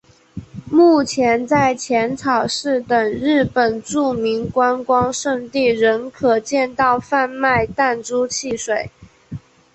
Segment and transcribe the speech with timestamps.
[0.71, 8.89] 目前在浅草寺等日本著名观光胜地仍可见到贩卖弹珠汽水。